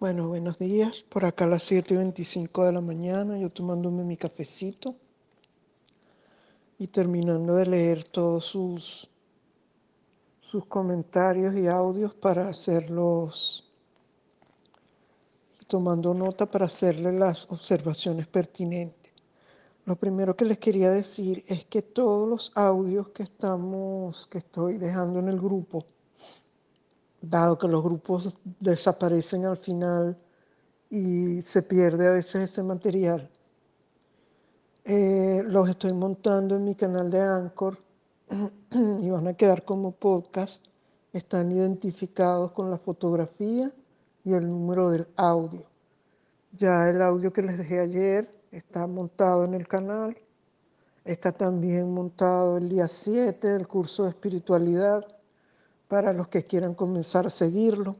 [0.00, 1.04] Bueno, buenos días.
[1.04, 4.96] Por acá a las 7 y 25 de la mañana, yo tomándome mi cafecito
[6.78, 9.08] y terminando de leer todos sus,
[10.40, 13.70] sus comentarios y audios para hacerlos,
[15.68, 19.12] tomando nota para hacerle las observaciones pertinentes.
[19.84, 24.76] Lo primero que les quería decir es que todos los audios que estamos, que estoy
[24.76, 25.86] dejando en el grupo,
[27.24, 30.16] dado que los grupos desaparecen al final
[30.90, 33.30] y se pierde a veces ese material.
[34.84, 37.78] Eh, los estoy montando en mi canal de Anchor
[39.00, 40.64] y van a quedar como podcast.
[41.12, 43.72] Están identificados con la fotografía
[44.24, 45.62] y el número del audio.
[46.52, 50.16] Ya el audio que les dejé ayer está montado en el canal.
[51.04, 55.13] Está también montado el día 7 del curso de espiritualidad
[55.88, 57.96] para los que quieran comenzar a seguirlo.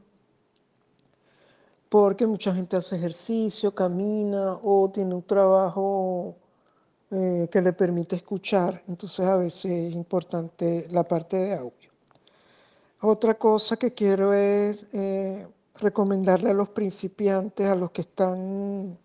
[1.89, 6.35] Porque mucha gente hace ejercicio, camina o tiene un trabajo
[7.11, 8.81] eh, que le permite escuchar.
[8.87, 11.91] Entonces a veces es importante la parte de audio.
[13.01, 15.47] Otra cosa que quiero es eh,
[15.79, 18.97] recomendarle a los principiantes, a los que están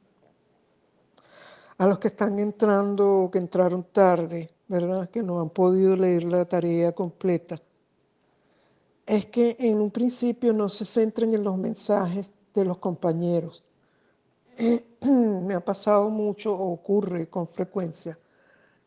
[1.79, 5.09] a los que están entrando o que entraron tarde, ¿verdad?
[5.09, 7.61] Que no han podido leer la tarea completa
[9.11, 13.65] es que en un principio no se centren en los mensajes de los compañeros.
[15.01, 18.17] Me ha pasado mucho, o ocurre con frecuencia,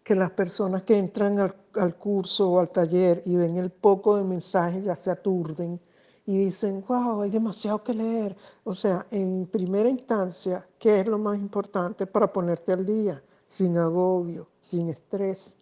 [0.02, 4.24] que las personas que entran al, curso o al taller y ven el poco de
[4.24, 5.78] mensajes ya se aturden
[6.26, 8.38] y dicen, wow, hay demasiado que leer.
[8.64, 13.22] O sea, en primera instancia, ¿qué es lo más importante para ponerte al día?
[13.46, 15.58] Sin agobio, sin estrés.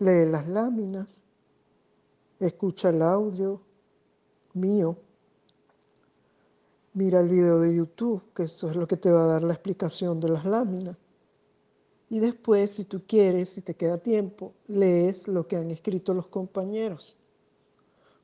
[0.00, 1.22] Lee las láminas,
[2.38, 3.62] escucha el audio,
[4.56, 4.98] mío,
[6.94, 9.52] mira el video de YouTube, que eso es lo que te va a dar la
[9.52, 10.96] explicación de las láminas.
[12.08, 16.28] Y después, si tú quieres, si te queda tiempo, lees lo que han escrito los
[16.28, 17.16] compañeros.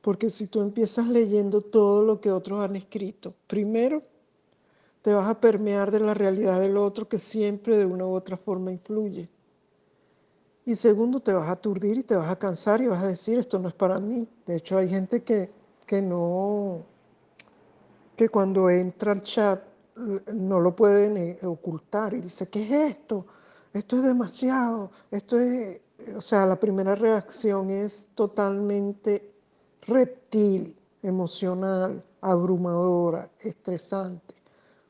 [0.01, 4.03] Porque si tú empiezas leyendo todo lo que otros han escrito, primero
[5.01, 8.37] te vas a permear de la realidad del otro que siempre de una u otra
[8.37, 9.29] forma influye.
[10.65, 13.37] Y segundo, te vas a aturdir y te vas a cansar y vas a decir,
[13.37, 14.27] esto no es para mí.
[14.45, 15.51] De hecho, hay gente que
[15.83, 16.83] que no,
[18.15, 19.63] que cuando entra al chat
[20.33, 23.25] no lo pueden eh, ocultar y dice, ¿qué es esto?
[23.73, 25.81] Esto es demasiado, esto es,
[26.15, 29.33] o sea, la primera reacción es totalmente
[29.81, 34.35] reptil, emocional, abrumadora, estresante.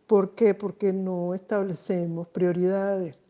[0.05, 0.53] ¿Por qué?
[0.53, 3.21] Porque no establecemos prioridades.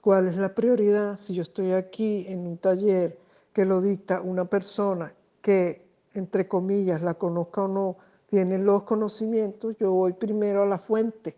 [0.00, 1.18] ¿Cuál es la prioridad?
[1.18, 3.18] Si yo estoy aquí en un taller
[3.52, 5.83] que lo dicta una persona que
[6.14, 11.36] entre comillas, la conozca o no, tiene los conocimientos, yo voy primero a la fuente,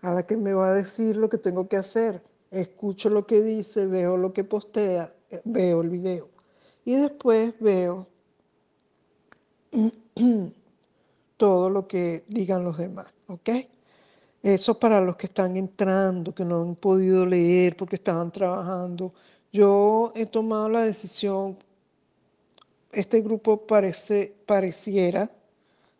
[0.00, 2.22] a la que me va a decir lo que tengo que hacer.
[2.50, 6.28] Escucho lo que dice, veo lo que postea, eh, veo el video.
[6.84, 8.06] Y después veo
[11.36, 13.50] todo lo que digan los demás, ¿ok?
[14.42, 19.12] Eso para los que están entrando, que no han podido leer porque estaban trabajando.
[19.52, 21.58] Yo he tomado la decisión
[22.92, 25.30] este grupo parece, pareciera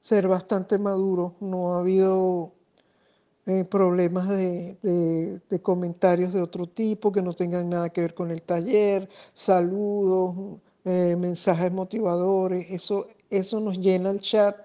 [0.00, 2.52] ser bastante maduro, no ha habido
[3.46, 8.42] eh, problemas de, comentarios de otro tipo que no tengan nada que ver con el
[8.42, 14.56] taller, saludos, eh, mensajes motivadores, eso, eso nos llena el chat.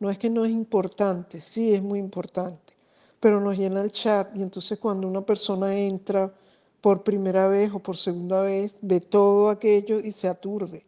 [0.00, 2.74] No es que no es importante, sí es muy importante,
[3.20, 6.32] pero nos llena el chat y entonces cuando una persona entra
[6.80, 10.87] por primera vez o por segunda vez, ve todo aquello y se aturde.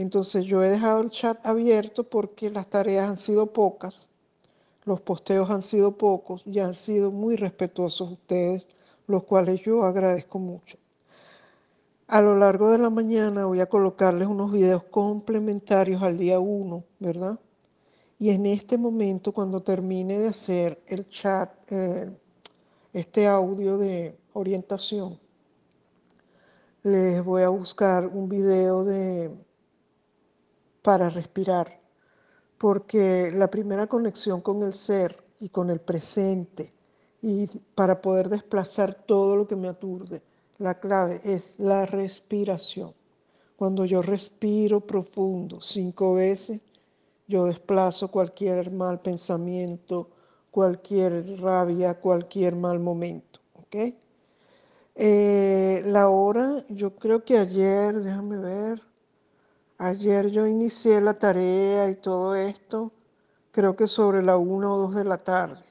[0.00, 4.08] Entonces yo he dejado el chat abierto porque las tareas han sido pocas,
[4.86, 8.66] los posteos han sido pocos y han sido muy respetuosos ustedes,
[9.06, 10.78] los cuales yo agradezco mucho.
[12.06, 16.82] A lo largo de la mañana voy a colocarles unos videos complementarios al día 1,
[16.98, 17.38] ¿verdad?
[18.18, 22.10] Y en este momento, cuando termine de hacer el chat, eh,
[22.94, 25.20] este audio de orientación,
[26.84, 29.30] les voy a buscar un video de
[30.82, 31.80] para respirar,
[32.58, 36.72] porque la primera conexión con el ser y con el presente
[37.22, 40.22] y para poder desplazar todo lo que me aturde,
[40.58, 42.94] la clave es la respiración.
[43.56, 46.60] Cuando yo respiro profundo cinco veces,
[47.28, 50.08] yo desplazo cualquier mal pensamiento,
[50.50, 53.40] cualquier rabia, cualquier mal momento.
[53.54, 53.76] ¿ok?
[54.96, 58.82] Eh, la hora, yo creo que ayer, déjame ver,
[59.82, 62.92] Ayer yo inicié la tarea y todo esto,
[63.50, 65.64] creo que sobre la una o dos de la tarde.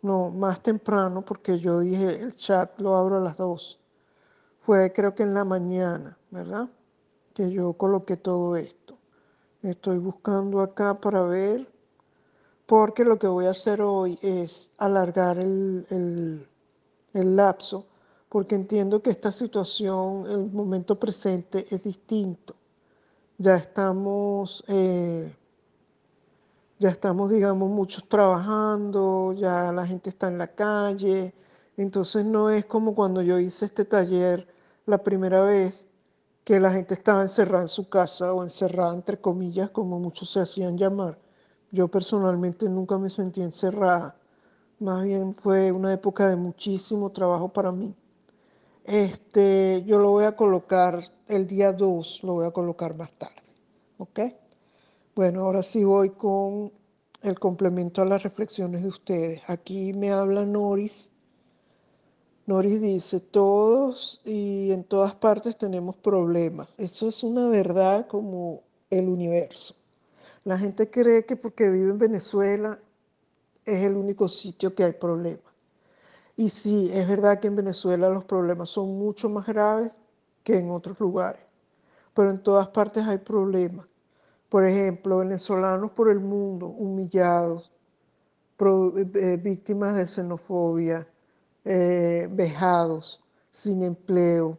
[0.00, 3.80] no, más temprano, porque yo dije el chat lo abro a las 2.
[4.60, 6.68] Fue creo que en la mañana, ¿verdad?
[7.34, 8.96] Que yo coloqué todo esto.
[9.62, 11.68] Estoy buscando acá para ver,
[12.64, 16.46] porque lo que voy a hacer hoy es alargar el,
[17.12, 17.86] lapso,
[18.28, 22.54] porque entiendo que esta situación, el momento presente, es distinto.
[23.38, 24.64] Ya estamos...
[24.68, 25.34] Eh,
[26.78, 31.34] ya estamos, digamos, muchos trabajando, ya la gente está en la calle,
[31.76, 34.46] entonces no es como cuando yo hice este taller
[34.86, 35.88] la primera vez,
[36.44, 40.40] que la gente estaba encerrada en su casa o encerrada entre comillas, como muchos se
[40.40, 41.18] hacían llamar.
[41.72, 44.16] Yo personalmente nunca me sentí encerrada,
[44.78, 47.94] más bien fue una época de muchísimo trabajo para mí.
[48.84, 53.42] Este, yo lo voy a colocar el día 2, lo voy a colocar más tarde,
[53.98, 54.20] ¿ok?
[55.14, 56.72] Bueno, ahora sí voy con
[57.22, 59.42] el complemento a las reflexiones de ustedes.
[59.48, 61.12] Aquí me habla Noris.
[62.46, 66.78] Noris dice, todos y en todas partes tenemos problemas.
[66.78, 69.74] Eso es una verdad como el universo.
[70.44, 72.80] La gente cree que porque vive en Venezuela
[73.66, 75.52] es el único sitio que hay problemas.
[76.36, 79.92] Y sí, es verdad que en Venezuela los problemas son mucho más graves
[80.48, 81.42] que en otros lugares,
[82.14, 83.86] pero en todas partes hay problemas.
[84.48, 87.70] Por ejemplo, venezolanos por el mundo humillados,
[88.58, 91.06] eh, eh, víctimas de xenofobia,
[91.66, 94.56] eh, vejados, sin empleo.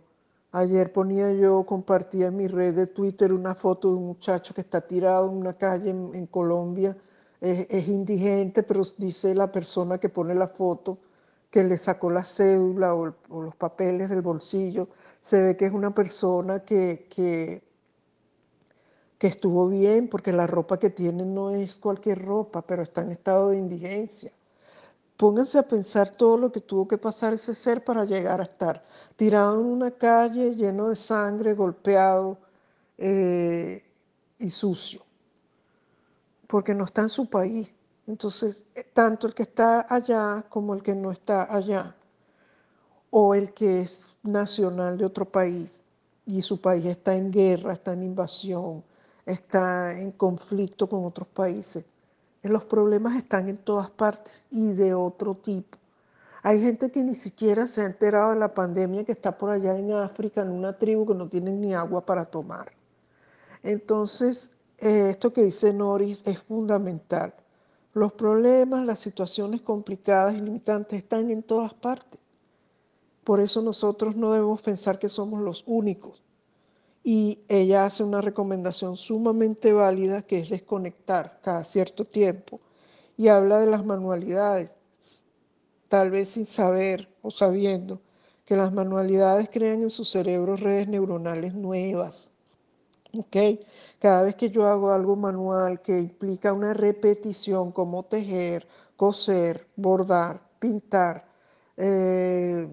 [0.52, 4.62] Ayer ponía yo, compartía en mi red de Twitter una foto de un muchacho que
[4.62, 6.96] está tirado en una calle en, Colombia.
[7.42, 11.00] Es, indigente, pero dice la persona que pone la foto
[11.50, 14.90] que le sacó la cédula o, los papeles del bolsillo.
[15.22, 17.64] Se ve que es una persona que, que
[19.20, 23.12] que estuvo bien porque la ropa que tienen no es cualquier ropa, pero está en
[23.12, 24.32] estado de indigencia.
[25.18, 28.82] Pónganse a pensar todo lo que tuvo que pasar ese ser para llegar a estar
[29.18, 32.38] tirado en una calle lleno de sangre, golpeado
[32.98, 33.84] eh,
[34.38, 35.02] y sucio,
[36.48, 37.76] porque no está en su país.
[38.10, 41.96] Entonces, eh, tanto el que está allá como el que no está allá,
[43.12, 45.84] o el que es nacional de otro país
[46.26, 48.84] y su país está en guerra, está en invasión,
[49.28, 51.86] está en conflicto con otros países.
[52.42, 55.78] Los problemas están en todas partes y de otro tipo.
[56.42, 59.78] Hay gente que ni siquiera se ha enterado de la pandemia que está por allá
[59.78, 62.72] en África, en una tribu que no tienen ni agua para tomar.
[63.62, 67.36] Entonces, eh, esto que dice Norris es fundamental.
[67.94, 72.20] Los problemas, las situaciones complicadas y limitantes están en todas partes.
[73.24, 76.24] Por eso nosotros no debemos pensar que somos los únicos
[77.04, 82.60] y ella hace una recomendación sumamente válida que es desconectar cada cierto tiempo
[83.18, 84.72] y habla de las manualidades,
[85.88, 88.02] tal vez sin saber o sabiendo
[88.46, 92.32] que las manualidades crean en su cerebro redes neuronales nuevas.
[93.14, 93.38] ¿Ok?
[94.00, 100.42] Cada vez que yo hago algo manual que implica una repetición como tejer, coser, bordar,
[100.60, 101.26] pintar,
[101.78, 102.68] eh,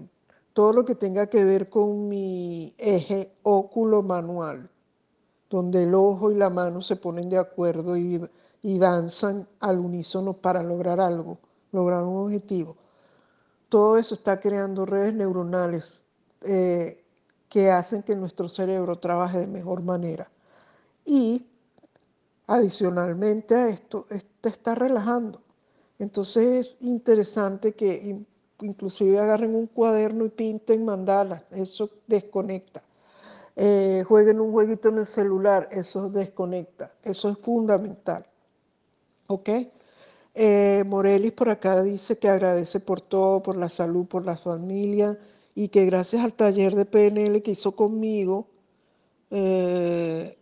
[0.53, 4.69] todo lo que tenga que ver con mi eje óculo manual,
[5.49, 8.19] donde el ojo y la mano se ponen de acuerdo y,
[8.63, 11.37] danzan al unísono para lograr algo,
[11.71, 12.75] lograr un objetivo.
[13.69, 16.03] Todo eso está creando redes neuronales
[16.41, 17.01] eh,
[17.49, 20.29] que hacen que nuestro cerebro trabaje de mejor manera.
[21.07, 21.47] Y
[22.47, 24.05] adicionalmente a esto,
[24.41, 25.41] te está relajando.
[25.99, 28.25] Entonces es interesante que
[28.61, 32.83] inclusive agarren un cuaderno y pinten mandalas, eso desconecta.
[33.55, 38.25] Eh, jueguen un jueguito en el celular, eso desconecta, eso es fundamental.
[39.27, 39.49] ¿Ok?
[40.35, 45.17] Eh, Morelis por acá dice que agradece por todo, por la salud, por la familia
[45.55, 48.47] y que gracias al taller de PNL que hizo conmigo,
[49.31, 50.37] eh,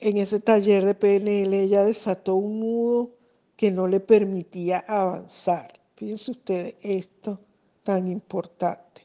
[0.00, 3.10] en ese taller de PNL ella desató un nudo
[3.56, 5.72] que no le permitía avanzar.
[5.96, 7.40] Fíjense ustedes esto
[7.82, 9.02] tan importante.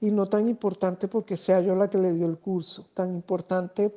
[0.00, 3.92] Y no tan importante porque sea yo la que le dio el curso, tan importante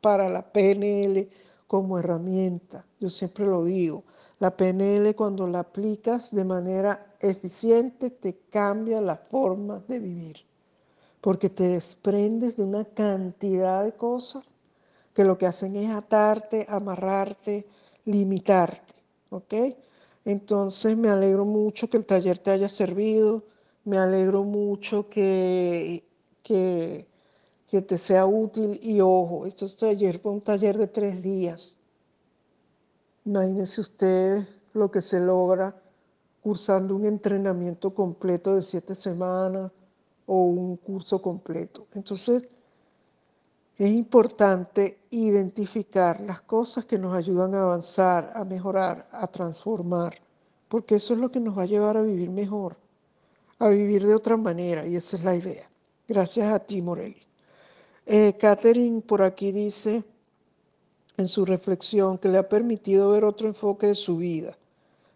[0.00, 1.28] para la PNL
[1.66, 2.86] como herramienta.
[2.98, 4.04] Yo siempre lo digo,
[4.38, 10.36] la PNL cuando la aplicas de manera eficiente te cambia la forma de vivir,
[11.20, 14.52] porque te desprendes de una cantidad de cosas
[15.14, 17.66] que lo que hacen es atarte, amarrarte,
[18.04, 18.94] limitarte,
[19.30, 19.54] ¿ok?
[20.24, 23.44] Entonces me alegro mucho que el taller te haya servido,
[23.84, 26.04] me alegro mucho que,
[26.42, 27.06] que,
[27.68, 31.76] te sea útil y ojo, este taller fue un taller de tres días.
[33.24, 35.74] Imagínense ustedes lo que se logra
[36.42, 39.70] cursando un entrenamiento completo de siete semanas
[40.26, 41.86] o un curso completo.
[41.94, 42.42] Entonces,
[43.82, 50.14] es importante identificar las cosas que nos ayudan a avanzar, a mejorar, a transformar,
[50.68, 52.76] porque eso es lo que nos va a llevar a vivir mejor,
[53.58, 55.68] a vivir de otra manera, y esa es la idea.
[56.06, 57.18] Gracias a ti, Morelli.
[58.06, 60.04] Eh, Catherine por aquí dice
[61.16, 64.56] en su reflexión que le ha permitido ver otro enfoque de su vida,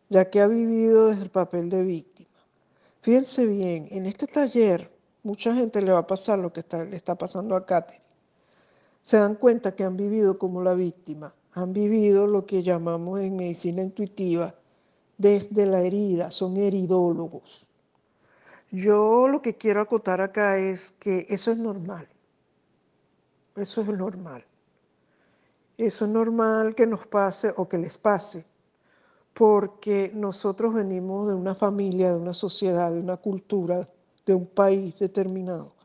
[0.09, 2.31] ya que ha vivido desde el papel de víctima.
[3.01, 4.91] Fíjense bien, en este taller
[5.23, 8.06] mucha gente le va a pasar lo que le está pasando a Catherine.
[9.07, 13.37] Se dan cuenta que han vivido como la víctima, han vivido lo que llamamos en
[13.37, 14.53] medicina intuitiva
[15.17, 17.69] desde la herida, son heridólogos.
[18.73, 22.09] Yo lo que quiero acotar acá es que eso es normal.
[23.55, 24.45] Eso es normal.
[25.79, 28.45] Eso es normal que nos pase o que les pase,
[29.35, 33.89] porque nosotros venimos de una familia, de una sociedad, de una cultura,
[34.27, 35.76] de un país determinado,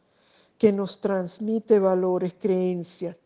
[0.62, 3.18] que nos transmite valores, creencias,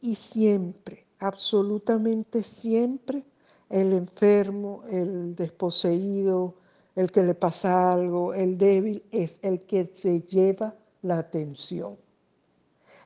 [0.00, 3.24] y siempre, absolutamente siempre,
[3.68, 6.54] el enfermo, el desposeído,
[6.94, 11.98] el que le pasa algo, el débil, es el que se lleva la atención.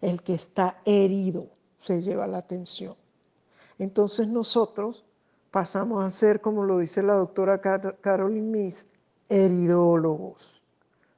[0.03, 1.47] El que está herido
[1.79, 2.95] se lleva la atención.
[3.79, 5.07] Entonces nosotros
[5.51, 8.89] pasamos a ser, como lo dice la doctora Caroline Miss,
[9.31, 10.64] heridólogos.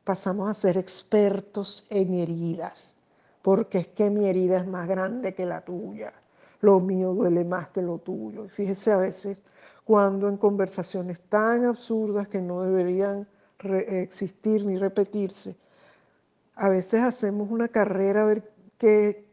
[0.07, 2.95] Pasamos a ser expertos en heridas,
[3.43, 6.13] porque es que mi herida es más grande que la tuya.
[6.61, 8.45] Lo mío duele más que lo tuyo.
[8.45, 9.43] Y fíjese a veces
[9.85, 13.27] cuando en conversaciones tan absurdas que no deberían
[13.89, 15.57] existir ni repetirse,
[16.55, 19.27] a veces hacemos una carrera a ver que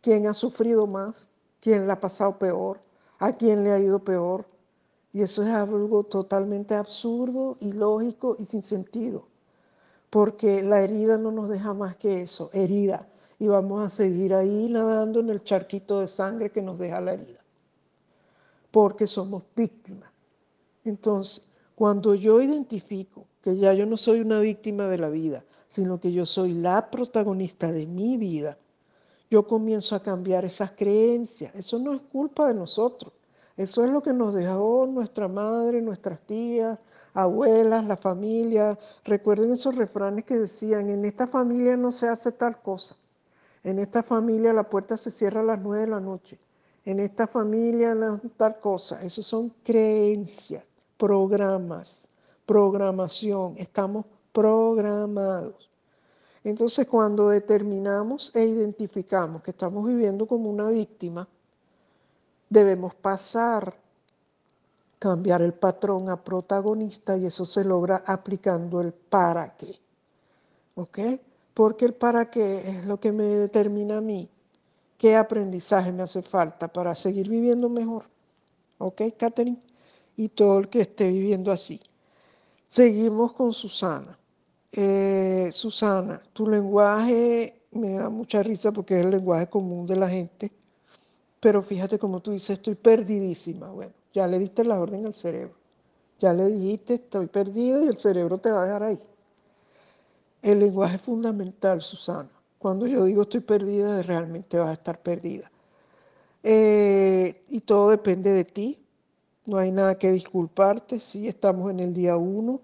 [0.00, 1.28] quién ha sufrido más,
[1.60, 2.80] quién le ha pasado peor,
[3.18, 4.46] a quién le ha ido peor.
[5.12, 9.26] Y eso es algo totalmente absurdo, ilógico y sin sentido,
[10.10, 14.68] porque la herida no nos deja más que eso, herida, y vamos a seguir ahí
[14.68, 17.42] nadando en el charquito de sangre que nos deja la herida,
[18.70, 20.10] porque somos víctimas.
[20.84, 21.42] Entonces,
[21.74, 26.12] cuando yo identifico que ya yo no soy una víctima de la vida, sino que
[26.12, 28.58] yo soy la protagonista de mi vida,
[29.30, 31.54] yo comienzo a cambiar esas creencias.
[31.54, 33.12] Eso no es culpa de nosotros.
[33.56, 36.78] Eso es lo que nos dejó nuestra madre, nuestras tías,
[37.14, 38.78] abuelas, la familia.
[39.04, 42.96] Recuerden esos refranes que decían, en esta familia no se hace tal cosa.
[43.62, 46.38] En esta familia la puerta se cierra a las nueve de la noche.
[46.84, 49.02] En esta familia no tal cosa.
[49.02, 50.64] Eso son creencias,
[50.96, 52.08] programas,
[52.46, 53.54] programación.
[53.58, 55.70] Estamos programados.
[56.42, 61.28] Entonces, cuando determinamos e identificamos que estamos viviendo como una víctima,
[62.48, 63.74] debemos pasar,
[65.00, 69.80] cambiar el patrón a protagonista y eso se logra aplicando el para qué.
[70.76, 70.98] ¿Ok?
[71.54, 74.30] Porque el para qué es lo que me determina a mí
[75.00, 78.04] qué aprendizaje me hace falta para seguir viviendo mejor.
[78.76, 79.58] ¿Ok, Catherine?
[80.14, 81.80] Y todo el que esté viviendo así.
[82.66, 84.18] Seguimos con Susana.
[84.70, 90.08] Eh, Susana, tu lenguaje me da mucha risa porque es el lenguaje común de la
[90.08, 90.52] gente,
[91.40, 93.70] pero fíjate como tú dices, estoy perdidísima.
[93.70, 95.54] Bueno, ya le diste la orden al cerebro,
[96.20, 99.02] ya le dijiste, estoy perdida y el cerebro te va a dejar ahí.
[100.42, 102.30] El lenguaje es fundamental, Susana.
[102.58, 105.50] Cuando yo digo estoy perdida, realmente vas a estar perdida.
[106.42, 108.82] Eh, y todo depende de ti.
[109.46, 111.00] No hay nada que disculparte.
[111.00, 112.60] Sí, estamos en el día uno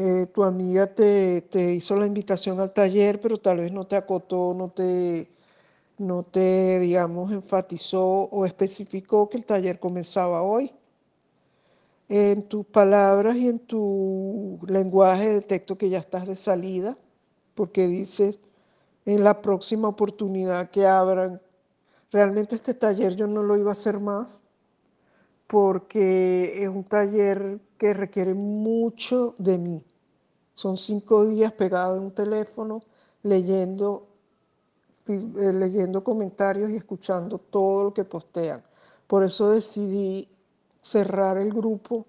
[0.00, 4.54] eh, tu amiga te, hizo la invitación al taller, pero tal vez no te acotó,
[4.54, 5.28] no te,
[5.98, 10.72] no te, digamos, enfatizó o especificó que el taller comenzaba hoy.
[12.08, 16.96] En tus palabras y en tu lenguaje detecto que ya estás de salida,
[17.54, 18.40] porque dices
[19.04, 21.40] en la próxima oportunidad que abran.
[22.10, 24.44] Realmente este taller yo no lo iba a hacer más,
[25.46, 29.84] porque es un taller que requiere mucho de mí.
[30.54, 32.82] Son cinco días pegado en un teléfono,
[33.22, 34.07] leyendo,
[35.08, 38.62] leyendo comentarios y escuchando todo lo que postean.
[39.06, 40.28] Por eso decidí
[40.80, 42.06] cerrar el grupo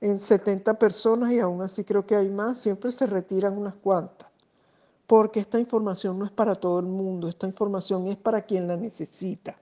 [0.00, 4.28] en 70 personas y aún así creo que hay más, siempre se retiran unas cuantas,
[5.06, 8.76] porque esta información no es para todo el mundo, esta información es para quien la
[8.76, 9.56] necesita.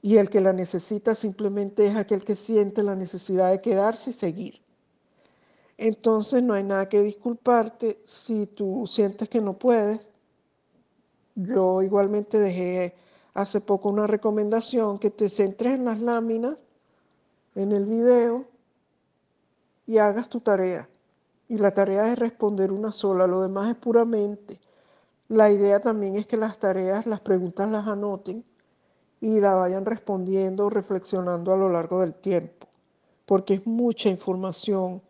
[0.00, 4.12] Y el que la necesita simplemente es aquel que siente la necesidad de quedarse y
[4.14, 4.62] seguir.
[5.78, 10.08] Entonces no hay nada que disculparte si tú sientes que no puedes.
[11.36, 12.94] Yo igualmente dejé
[13.34, 16.56] hace poco una recomendación que te centres en las láminas,
[17.54, 18.46] en el video,
[19.86, 20.88] y hagas tu tarea.
[21.48, 24.58] Y la tarea es responder una sola, lo demás es puramente.
[25.28, 28.42] La idea también es que las tareas, las preguntas las anoten
[29.20, 32.66] y la vayan respondiendo, reflexionando a lo largo del tiempo,
[33.26, 35.02] porque es mucha información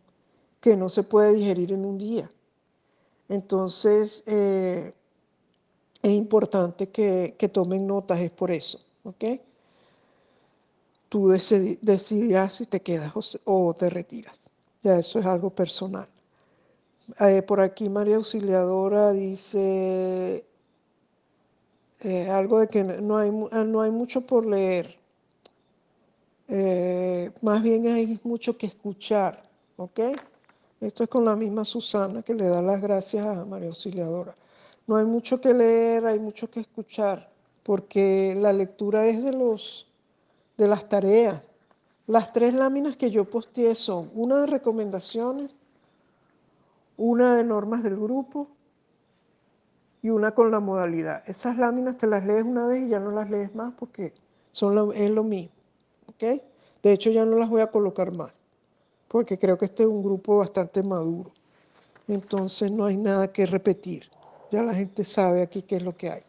[0.60, 2.28] que no se puede digerir en un día.
[3.28, 4.92] Entonces, eh,
[6.02, 9.24] es importante que, tomen notas, es por eso, ¿ok?
[11.08, 13.12] Tú decidirás si te quedas
[13.44, 14.50] o, te retiras.
[14.82, 16.08] Ya eso es algo personal.
[17.20, 20.44] Eh, por aquí María Auxiliadora dice
[22.00, 24.96] eh, algo de que no hay, no hay mucho por leer.
[26.48, 29.42] Eh, más bien hay mucho que escuchar,
[29.76, 30.00] ¿ok?
[30.80, 34.34] Esto es con la misma Susana que le da las gracias a María Auxiliadora.
[34.86, 37.30] No hay mucho que leer, hay mucho que escuchar,
[37.62, 39.88] porque la lectura es de, los,
[40.56, 41.42] de las tareas.
[42.06, 45.50] Las tres láminas que yo posteé son una de recomendaciones,
[46.96, 48.48] una de normas del grupo
[50.02, 51.22] y una con la modalidad.
[51.26, 54.12] Esas láminas te las lees una vez y ya no las lees más porque
[54.52, 55.50] son es lo mismo.
[56.20, 58.32] De hecho, ya no las voy a colocar más
[59.08, 61.30] porque creo que este es un grupo bastante maduro.
[62.08, 64.10] Entonces no hay nada que repetir.
[64.50, 66.22] Ya la gente sabe aquí qué es lo que hay.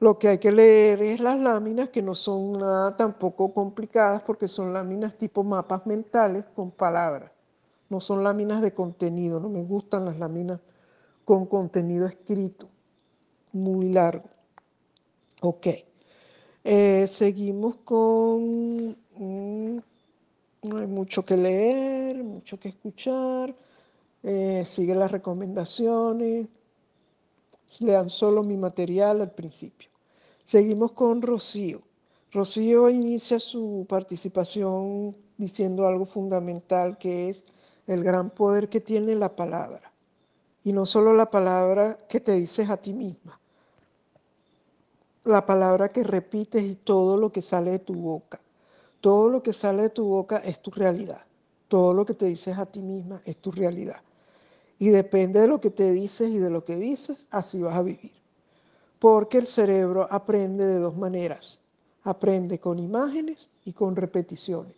[0.00, 4.46] Lo que hay que leer es las láminas, que no son nada tampoco complicadas, porque
[4.46, 7.32] son láminas tipo mapas mentales con palabras.
[7.88, 10.60] No son láminas de contenido, no me gustan las láminas
[11.24, 12.68] con contenido escrito,
[13.52, 14.28] muy largo.
[15.40, 15.66] Ok.
[16.64, 18.96] Eh, seguimos con...
[19.16, 19.78] Mm,
[20.68, 23.54] no hay mucho que leer, mucho que escuchar.
[24.22, 26.48] Eh, sigue las recomendaciones
[27.80, 29.90] lean solo mi material al principio.
[30.44, 31.82] Seguimos con Rocío.
[32.32, 37.44] Rocío inicia su participación diciendo algo fundamental que es
[37.86, 39.92] el gran poder que tiene la palabra.
[40.64, 43.40] Y no solo la palabra que te dices a ti misma,
[45.24, 48.40] la palabra que repites y todo lo que sale de tu boca.
[49.00, 51.24] Todo lo que sale de tu boca es tu realidad.
[51.68, 54.02] Todo lo que te dices a ti misma es tu realidad.
[54.78, 57.82] Y depende de lo que te dices y de lo que dices, así vas a
[57.82, 58.12] vivir.
[59.00, 61.60] Porque el cerebro aprende de dos maneras.
[62.04, 64.74] Aprende con imágenes y con repeticiones.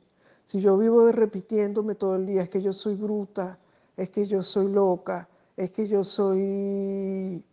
[0.46, 3.58] Si yo vivo de repitiéndome todo el día, es que yo soy bruta,
[3.96, 7.44] es que yo soy loca, es que yo soy,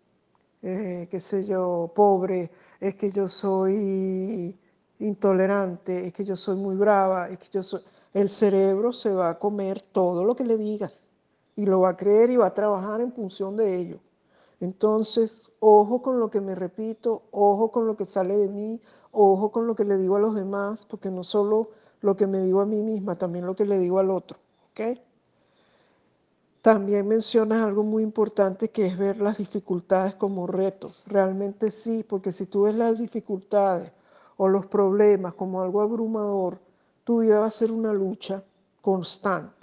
[0.61, 4.57] eh, qué sé yo, pobre, es que yo soy
[4.99, 7.81] intolerante, es que yo soy muy brava, es que yo soy...
[8.13, 11.06] El cerebro se va a comer todo lo que le digas
[11.57, 13.99] y lo va a creer y va a trabajar en función de ello.
[14.59, 18.79] Entonces, ojo con lo que me repito, ojo con lo que sale de mí,
[19.11, 22.39] ojo con lo que le digo a los demás, porque no solo lo que me
[22.39, 24.37] digo a mí misma, también lo que le digo al otro.
[24.71, 24.99] ¿ok?
[26.61, 31.01] También mencionas algo muy importante que es ver las dificultades como retos.
[31.07, 33.91] Realmente sí, porque si tú ves las dificultades
[34.37, 36.59] o los problemas como algo abrumador,
[37.03, 38.43] tu vida va a ser una lucha
[38.81, 39.56] constante.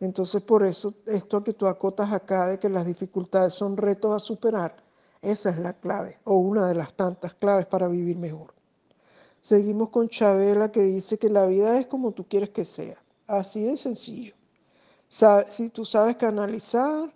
[0.00, 4.18] Entonces, por eso, esto que tú acotas acá de que las dificultades son retos a
[4.24, 4.82] superar,
[5.20, 8.54] esa es la clave, o una de las tantas claves para vivir mejor.
[9.42, 13.62] Seguimos con Chabela que dice que la vida es como tú quieres que sea, así
[13.62, 14.34] de sencillo.
[15.48, 17.12] Si tú sabes canalizar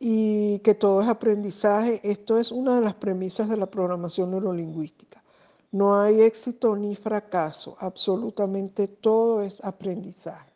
[0.00, 5.22] y que todo es aprendizaje, esto es una de las premisas de la programación neurolingüística.
[5.70, 10.55] No hay éxito ni fracaso, absolutamente todo es aprendizaje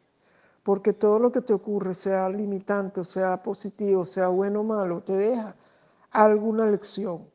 [0.63, 5.15] porque todo lo que te ocurre, sea limitante, sea positivo, sea bueno o malo, te
[5.15, 5.57] deja
[6.11, 7.29] alguna lección.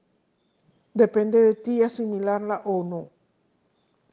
[0.93, 3.09] Depende de ti asimilarla o no.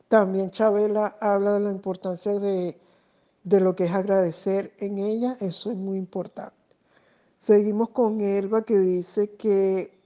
[0.09, 2.81] También Chabela habla de la importancia de,
[3.45, 6.57] de lo que es agradecer en ella, eso es muy importante.
[7.39, 10.01] Seguimos con Elba que dice que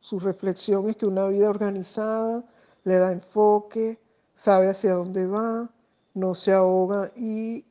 [0.00, 2.44] su reflexión es que una vida organizada
[2.84, 3.98] le da enfoque,
[4.34, 5.70] sabe hacia dónde va,
[6.14, 7.64] no se ahoga y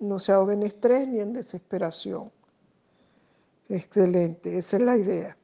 [0.00, 2.32] no se ahoga en estrés ni en desesperación.
[3.68, 5.36] Excelente, esa es la idea.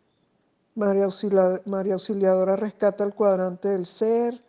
[0.74, 4.42] María, Auxiliadora, rescata el cuadrante del ser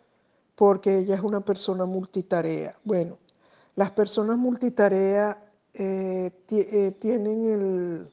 [0.56, 2.76] porque ella es una persona multitarea.
[2.84, 3.18] Bueno,
[3.76, 5.40] las personas multitarea
[5.72, 8.10] eh, eh, tienen el,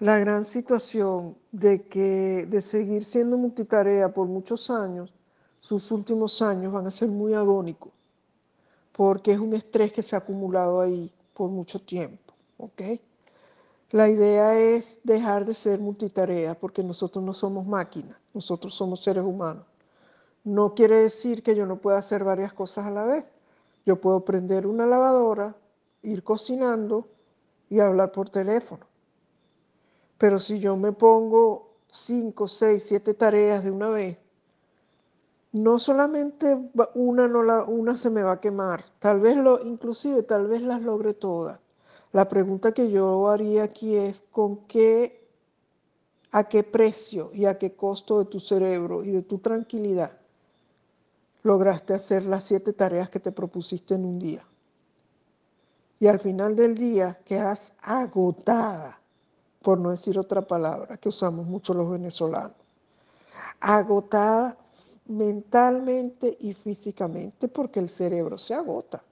[0.00, 5.14] la gran situación de que de seguir siendo multitarea por muchos años,
[5.60, 7.93] sus últimos años van a ser muy agónicos
[8.96, 12.32] porque es un estrés que se ha acumulado ahí por mucho tiempo.
[12.58, 12.82] ¿ok?
[13.90, 19.24] La idea es dejar de ser multitarea porque nosotros no somos máquinas, nosotros somos seres
[19.24, 19.64] humanos.
[20.44, 23.30] No quiere decir que yo no pueda hacer varias cosas a la vez,
[23.86, 25.54] Yo puedo prender una lavadora,
[26.02, 27.06] ir cocinando
[27.68, 28.86] y hablar por teléfono.
[30.16, 34.23] Pero si yo me pongo cinco, seis, siete tareas de una vez,
[35.54, 36.58] no solamente
[36.94, 40.60] una, no la, una se me va a quemar, tal vez lo, inclusive tal vez
[40.62, 41.60] las logre todas.
[42.10, 45.28] La pregunta que yo haría aquí es con qué,
[46.32, 50.18] a qué precio y a qué costo de tu cerebro y de tu tranquilidad
[51.44, 54.44] lograste hacer las siete tareas que te propusiste en un día.
[56.00, 58.98] Y al final del día quedas agotada,
[59.62, 62.56] por no decir otra palabra que usamos mucho los venezolanos.
[63.60, 64.58] Agotada
[65.06, 69.02] mentalmente y físicamente porque el cerebro se agota.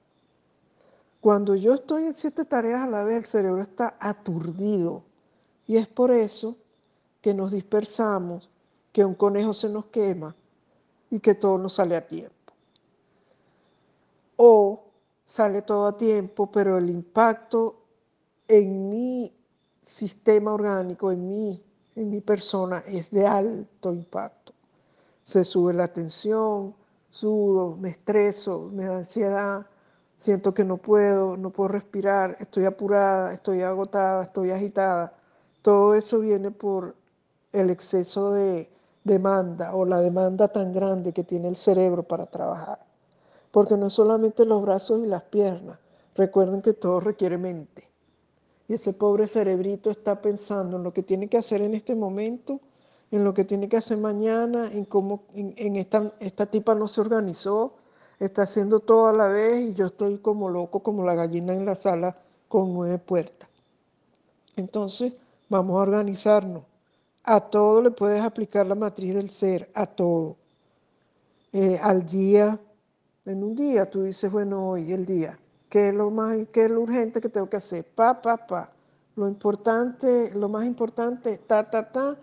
[1.20, 5.05] Cuando yo estoy en siete tareas a la vez, el cerebro está aturdido.
[5.68, 6.57] Y es por eso
[7.20, 8.50] que nos dispersamos,
[8.92, 10.35] que un conejo se nos quema
[11.11, 12.52] y que todo nos sale a tiempo.
[14.37, 14.83] O
[15.24, 17.85] sale todo a tiempo, pero el impacto
[18.48, 19.33] en mi
[19.81, 21.62] sistema orgánico, en mí,
[21.94, 24.41] en mi persona, es de alto impacto.
[25.25, 26.75] Se sube la tensión,
[27.11, 29.67] sudo, me estreso, me da ansiedad,
[30.17, 35.15] siento que no puedo, no puedo respirar, estoy apurada, estoy agotada, estoy agitada.
[35.63, 36.97] Todo eso viene por
[37.53, 38.71] el exceso de
[39.05, 42.79] demanda o la demanda tan grande que tiene el cerebro para trabajar.
[43.51, 45.79] Porque no solamente los brazos y las piernas,
[46.15, 47.89] recuerden que todo requiere mente.
[48.69, 52.61] Y ese pobre cerebrito está pensando en lo que tiene que hacer en este momento,
[53.12, 57.03] en lo que tiene que hacer mañana, en cómo en, esta, esta tipa no se
[57.03, 57.75] organizó,
[58.18, 61.66] está haciendo todo a la vez y yo estoy como loco, como la gallina en
[61.66, 62.16] la sala
[62.48, 63.51] con nueve puertas.
[64.57, 65.12] Entonces,
[65.51, 66.62] vamos a organizarnos.
[67.22, 70.37] A todo le puedes aplicar la matriz del ser, a todo.
[71.53, 72.59] Eh, al día,
[73.27, 76.70] en un día tú dices, bueno, hoy el día, ¿qué es lo más, qué es
[76.70, 77.85] lo urgente que tengo que hacer?
[77.85, 78.72] Pa, pa, pa.
[79.16, 82.16] Lo importante, lo más importante, ta, ta, ta.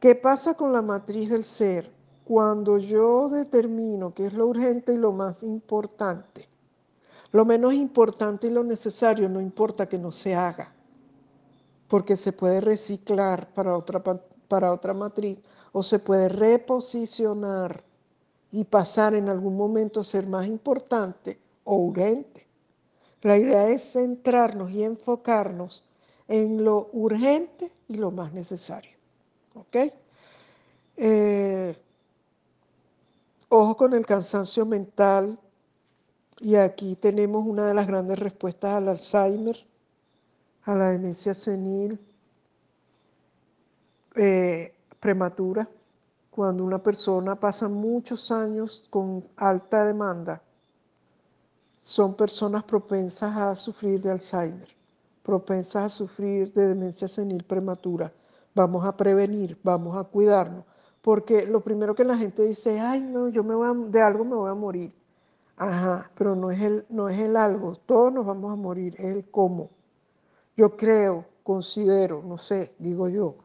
[0.00, 1.90] ¿Qué pasa con la matriz del ser?
[2.24, 6.48] Cuando yo determino qué es lo urgente y lo más importante,
[7.32, 10.72] lo menos importante y lo necesario no importa que no se haga,
[11.88, 14.00] porque se puede reciclar para otra,
[14.46, 15.40] para otra matriz
[15.72, 17.82] o se puede reposicionar
[18.52, 22.46] y pasar en algún momento a ser más importante o urgente.
[23.22, 25.82] La idea es centrarnos y enfocarnos
[26.28, 28.97] en lo urgente y lo más necesario.
[29.60, 29.76] ¿Ok?
[30.96, 31.76] Eh,
[33.50, 35.38] Ojo con el cansancio mental.
[36.40, 39.56] Y aquí tenemos una de las grandes respuestas al Alzheimer,
[40.64, 41.98] a la demencia senil
[44.14, 45.68] eh, prematura.
[46.30, 50.42] Cuando una persona pasa muchos años con alta demanda,
[51.80, 54.68] son personas propensas a sufrir de Alzheimer,
[55.22, 58.12] propensas a sufrir de demencia senil prematura.
[58.54, 60.64] Vamos a prevenir, vamos a cuidarnos
[61.08, 64.36] porque lo primero que la gente dice, ay, no, yo me voy de algo me
[64.36, 64.92] voy a morir.
[65.56, 69.06] Ajá, pero no es, el, no es el algo, todos nos vamos a morir, es
[69.06, 69.70] el cómo.
[70.56, 73.36] Yo creo, considero, no sé, digo yo,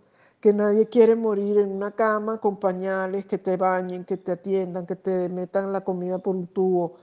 [0.41, 4.85] que nadie quiere morir en una cama con pañales, que te bañen, que te atiendan,
[4.85, 6.95] que te metan la comida por un tubo.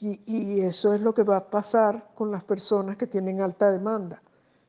[0.00, 3.70] Y, y eso es lo que va a pasar con las personas que tienen alta
[3.70, 4.20] demanda,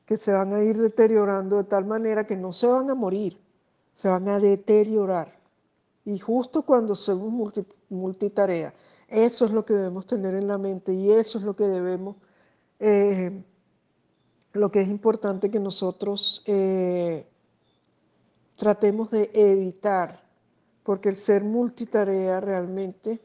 [0.05, 3.39] que se van a ir deteriorando de tal manera que no se van a morir,
[3.93, 5.39] se van a deteriorar.
[6.03, 7.51] Y justo cuando somos
[7.89, 8.73] multitarea,
[9.07, 12.17] eso es lo que debemos tener en la mente y eso es lo que debemos,
[12.79, 13.43] eh,
[14.53, 17.27] lo que es importante que nosotros eh,
[18.55, 20.23] tratemos de evitar,
[20.83, 23.19] porque el ser multitarea realmente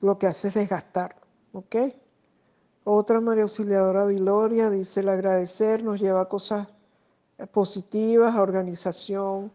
[0.00, 1.16] lo que hace es desgastar,
[1.52, 1.76] ¿ok?
[2.86, 6.68] Otra María Auxiliadora Viloria dice, el agradecer nos lleva a cosas
[7.50, 9.50] positivas, a organización,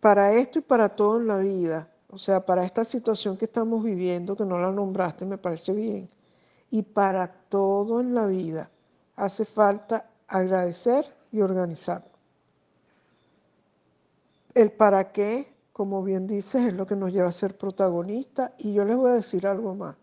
[0.00, 3.84] para esto y para todo en la vida, o sea, para esta situación que estamos
[3.84, 6.08] viviendo, que no la nombraste, me parece bien,
[6.70, 8.70] y para todo en la vida,
[9.16, 12.06] hace falta agradecer y organizar.
[14.54, 18.72] El para qué, como bien dices, es lo que nos lleva a ser protagonistas, y
[18.72, 19.96] yo les voy a decir algo más.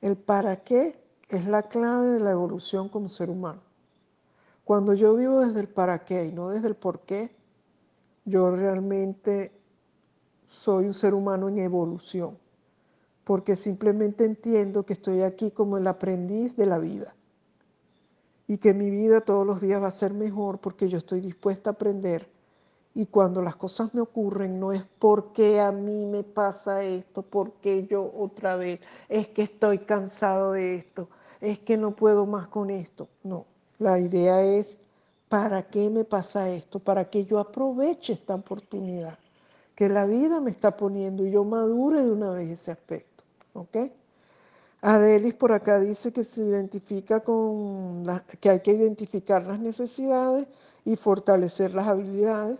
[0.00, 3.62] El para qué es la clave de la evolución como ser humano.
[4.64, 7.34] Cuando yo vivo desde el para qué y no desde el por qué,
[8.24, 9.52] yo realmente
[10.44, 12.38] soy un ser humano en evolución,
[13.24, 17.16] porque simplemente entiendo que estoy aquí como el aprendiz de la vida
[18.48, 21.70] y que mi vida todos los días va a ser mejor porque yo estoy dispuesta
[21.70, 22.30] a aprender
[22.94, 27.86] Y cuando las cosas me ocurren, no es porque a mí me pasa esto, porque
[27.86, 31.10] yo otra vez, es que estoy cansado de esto,
[31.40, 33.08] es que no puedo más con esto.
[33.22, 33.46] No,
[33.78, 34.78] la idea es,
[35.28, 36.78] ¿para qué me pasa esto?
[36.78, 39.18] Para que yo aproveche esta oportunidad
[39.76, 43.22] que la vida me está poniendo y yo madure de una vez ese aspecto.
[43.52, 43.76] ¿Ok?
[44.80, 48.04] Adelis por acá dice que se identifica con
[48.40, 50.48] que hay que identificar las necesidades
[50.84, 52.58] y fortalecer las habilidades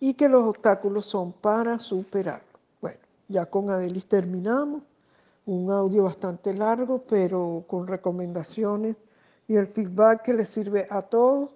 [0.00, 2.46] y que los obstáculos son para superarlo.
[2.80, 2.98] Bueno,
[3.28, 4.82] ya con Adelis terminamos.
[5.48, 8.96] Un audio bastante largo, pero con recomendaciones
[9.46, 11.48] y el feedback que les sirve a todos.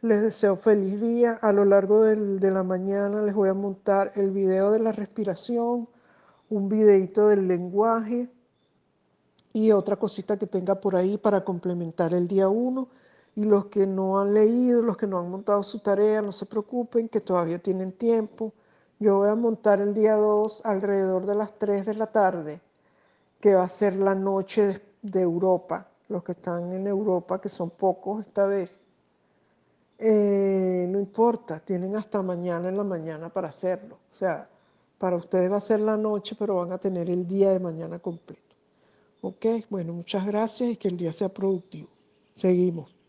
[0.00, 1.38] Les deseo feliz día.
[1.40, 4.90] A lo largo del, de la mañana les voy a montar el video de la
[4.90, 5.88] respiración,
[6.48, 8.28] un videito del lenguaje
[9.52, 12.88] y otra cosita que tenga por ahí para complementar el día 1
[13.36, 16.46] y los que no han leído, los que no han montado su tarea, no se
[16.46, 18.52] preocupen, que todavía tienen tiempo.
[18.98, 22.60] Yo voy a montar el día 2 alrededor de las 3 de la tarde,
[23.40, 27.70] que va a ser la noche de, Europa, los que están en Europa, que son
[27.70, 28.80] pocos esta vez.
[29.98, 33.96] Eh, no importa, tienen hasta mañana en la mañana para hacerlo.
[34.10, 34.48] O sea,
[34.98, 37.98] para ustedes va a ser la noche, pero van a tener el día de mañana
[37.98, 38.54] completo.
[39.22, 41.88] Ok, bueno, muchas gracias y que el día sea productivo.
[42.34, 42.99] Seguimos.